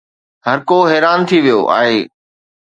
هرڪو 0.47 0.77
حيران 0.91 1.19
ٿي 1.27 1.37
ويو 1.43 1.61
آهي. 1.79 1.99